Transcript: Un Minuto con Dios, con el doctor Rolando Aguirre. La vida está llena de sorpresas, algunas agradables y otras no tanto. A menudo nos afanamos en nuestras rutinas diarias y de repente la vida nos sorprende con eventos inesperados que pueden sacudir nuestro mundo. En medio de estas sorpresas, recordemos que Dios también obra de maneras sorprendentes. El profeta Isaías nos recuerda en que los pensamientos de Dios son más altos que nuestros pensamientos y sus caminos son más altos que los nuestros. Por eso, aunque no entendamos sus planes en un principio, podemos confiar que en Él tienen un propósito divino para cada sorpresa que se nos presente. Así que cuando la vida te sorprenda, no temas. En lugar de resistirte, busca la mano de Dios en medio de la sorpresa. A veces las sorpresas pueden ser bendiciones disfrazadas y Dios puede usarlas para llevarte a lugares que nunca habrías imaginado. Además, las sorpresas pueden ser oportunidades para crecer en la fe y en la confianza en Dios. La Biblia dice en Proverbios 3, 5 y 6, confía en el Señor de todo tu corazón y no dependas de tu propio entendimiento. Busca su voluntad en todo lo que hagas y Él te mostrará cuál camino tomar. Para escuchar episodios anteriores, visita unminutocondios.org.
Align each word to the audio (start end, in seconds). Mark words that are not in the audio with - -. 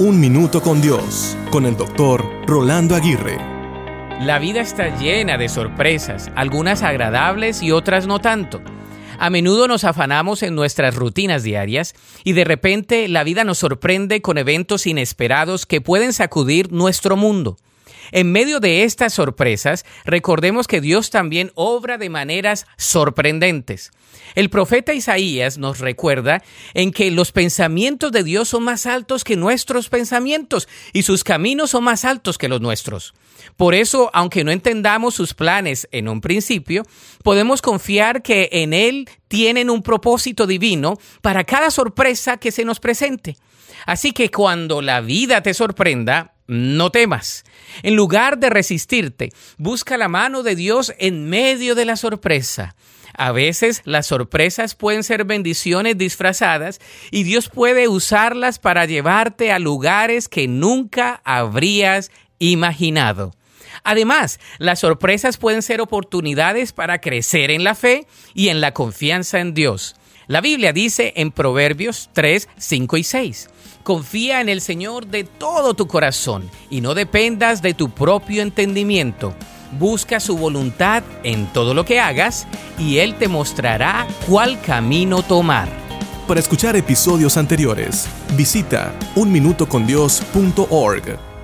Un 0.00 0.20
Minuto 0.20 0.62
con 0.62 0.80
Dios, 0.80 1.36
con 1.50 1.66
el 1.66 1.76
doctor 1.76 2.24
Rolando 2.46 2.94
Aguirre. 2.94 3.36
La 4.20 4.38
vida 4.38 4.60
está 4.60 4.96
llena 4.96 5.36
de 5.36 5.48
sorpresas, 5.48 6.30
algunas 6.36 6.84
agradables 6.84 7.64
y 7.64 7.72
otras 7.72 8.06
no 8.06 8.20
tanto. 8.20 8.60
A 9.18 9.28
menudo 9.28 9.66
nos 9.66 9.82
afanamos 9.82 10.44
en 10.44 10.54
nuestras 10.54 10.94
rutinas 10.94 11.42
diarias 11.42 11.96
y 12.22 12.34
de 12.34 12.44
repente 12.44 13.08
la 13.08 13.24
vida 13.24 13.42
nos 13.42 13.58
sorprende 13.58 14.22
con 14.22 14.38
eventos 14.38 14.86
inesperados 14.86 15.66
que 15.66 15.80
pueden 15.80 16.12
sacudir 16.12 16.70
nuestro 16.70 17.16
mundo. 17.16 17.56
En 18.12 18.32
medio 18.32 18.60
de 18.60 18.84
estas 18.84 19.14
sorpresas, 19.14 19.84
recordemos 20.04 20.66
que 20.66 20.80
Dios 20.80 21.10
también 21.10 21.52
obra 21.54 21.98
de 21.98 22.08
maneras 22.08 22.66
sorprendentes. 22.76 23.90
El 24.34 24.50
profeta 24.50 24.94
Isaías 24.94 25.58
nos 25.58 25.78
recuerda 25.78 26.42
en 26.74 26.92
que 26.92 27.10
los 27.10 27.32
pensamientos 27.32 28.12
de 28.12 28.24
Dios 28.24 28.48
son 28.48 28.64
más 28.64 28.86
altos 28.86 29.24
que 29.24 29.36
nuestros 29.36 29.88
pensamientos 29.88 30.68
y 30.92 31.02
sus 31.02 31.24
caminos 31.24 31.70
son 31.70 31.84
más 31.84 32.04
altos 32.04 32.38
que 32.38 32.48
los 32.48 32.60
nuestros. 32.60 33.14
Por 33.56 33.74
eso, 33.74 34.10
aunque 34.12 34.44
no 34.44 34.50
entendamos 34.50 35.14
sus 35.14 35.34
planes 35.34 35.88
en 35.92 36.08
un 36.08 36.20
principio, 36.20 36.84
podemos 37.22 37.62
confiar 37.62 38.22
que 38.22 38.48
en 38.52 38.72
Él 38.72 39.08
tienen 39.28 39.70
un 39.70 39.82
propósito 39.82 40.46
divino 40.46 40.98
para 41.22 41.44
cada 41.44 41.70
sorpresa 41.70 42.36
que 42.38 42.52
se 42.52 42.64
nos 42.64 42.80
presente. 42.80 43.36
Así 43.86 44.12
que 44.12 44.30
cuando 44.30 44.82
la 44.82 45.00
vida 45.00 45.42
te 45.42 45.54
sorprenda, 45.54 46.34
no 46.48 46.90
temas. 46.90 47.44
En 47.82 47.94
lugar 47.94 48.38
de 48.38 48.50
resistirte, 48.50 49.30
busca 49.58 49.96
la 49.96 50.08
mano 50.08 50.42
de 50.42 50.56
Dios 50.56 50.92
en 50.98 51.28
medio 51.28 51.76
de 51.76 51.84
la 51.84 51.96
sorpresa. 51.96 52.74
A 53.14 53.32
veces 53.32 53.82
las 53.84 54.06
sorpresas 54.06 54.74
pueden 54.74 55.04
ser 55.04 55.24
bendiciones 55.24 55.98
disfrazadas 55.98 56.80
y 57.10 57.22
Dios 57.24 57.48
puede 57.48 57.88
usarlas 57.88 58.58
para 58.58 58.86
llevarte 58.86 59.52
a 59.52 59.58
lugares 59.58 60.28
que 60.28 60.48
nunca 60.48 61.20
habrías 61.24 62.10
imaginado. 62.38 63.32
Además, 63.84 64.40
las 64.58 64.80
sorpresas 64.80 65.36
pueden 65.36 65.62
ser 65.62 65.80
oportunidades 65.80 66.72
para 66.72 67.00
crecer 67.00 67.50
en 67.50 67.64
la 67.64 67.74
fe 67.74 68.06
y 68.34 68.48
en 68.48 68.60
la 68.60 68.72
confianza 68.72 69.40
en 69.40 69.54
Dios. 69.54 69.96
La 70.28 70.40
Biblia 70.42 70.72
dice 70.74 71.14
en 71.16 71.32
Proverbios 71.32 72.10
3, 72.12 72.50
5 72.58 72.98
y 72.98 73.04
6, 73.04 73.48
confía 73.82 74.42
en 74.42 74.50
el 74.50 74.60
Señor 74.60 75.06
de 75.06 75.24
todo 75.24 75.72
tu 75.72 75.86
corazón 75.86 76.50
y 76.68 76.82
no 76.82 76.94
dependas 76.94 77.62
de 77.62 77.72
tu 77.72 77.88
propio 77.88 78.42
entendimiento. 78.42 79.32
Busca 79.78 80.20
su 80.20 80.36
voluntad 80.36 81.02
en 81.22 81.46
todo 81.54 81.72
lo 81.72 81.86
que 81.86 81.98
hagas 81.98 82.46
y 82.78 82.98
Él 82.98 83.14
te 83.14 83.28
mostrará 83.28 84.06
cuál 84.26 84.60
camino 84.60 85.22
tomar. 85.22 85.70
Para 86.26 86.40
escuchar 86.40 86.76
episodios 86.76 87.38
anteriores, 87.38 88.06
visita 88.36 88.92
unminutocondios.org. 89.16 91.37